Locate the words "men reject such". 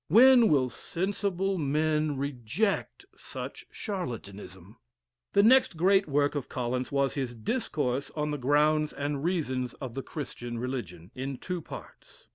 1.59-3.67